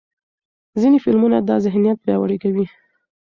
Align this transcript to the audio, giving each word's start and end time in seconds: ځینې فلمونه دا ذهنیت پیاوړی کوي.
ځینې 0.81 0.97
فلمونه 1.05 1.37
دا 1.49 1.55
ذهنیت 1.65 1.97
پیاوړی 2.03 2.37
کوي. 2.43 2.65